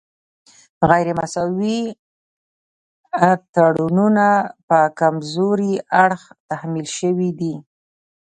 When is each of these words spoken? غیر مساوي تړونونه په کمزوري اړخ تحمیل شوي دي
غیر 0.89 1.07
مساوي 1.19 1.79
تړونونه 3.53 4.27
په 4.67 4.79
کمزوري 4.99 5.73
اړخ 6.03 6.21
تحمیل 6.49 6.87
شوي 6.97 7.29
دي 7.39 7.53